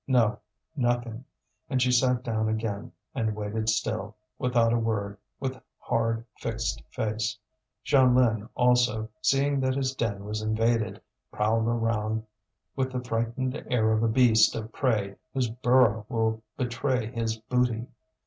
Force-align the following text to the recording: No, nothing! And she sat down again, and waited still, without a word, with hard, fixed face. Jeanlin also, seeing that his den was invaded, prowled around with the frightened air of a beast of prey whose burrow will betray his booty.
No, 0.07 0.39
nothing! 0.75 1.25
And 1.69 1.79
she 1.79 1.91
sat 1.91 2.23
down 2.23 2.49
again, 2.49 2.91
and 3.13 3.35
waited 3.35 3.69
still, 3.69 4.15
without 4.39 4.73
a 4.73 4.79
word, 4.79 5.19
with 5.39 5.61
hard, 5.77 6.25
fixed 6.39 6.81
face. 6.89 7.37
Jeanlin 7.85 8.49
also, 8.55 9.09
seeing 9.21 9.59
that 9.59 9.75
his 9.75 9.93
den 9.93 10.25
was 10.25 10.41
invaded, 10.41 10.99
prowled 11.31 11.67
around 11.67 12.25
with 12.75 12.91
the 12.91 13.03
frightened 13.03 13.63
air 13.69 13.91
of 13.91 14.01
a 14.01 14.07
beast 14.07 14.55
of 14.55 14.71
prey 14.73 15.17
whose 15.35 15.51
burrow 15.51 16.03
will 16.09 16.41
betray 16.57 17.11
his 17.11 17.37
booty. 17.37 17.85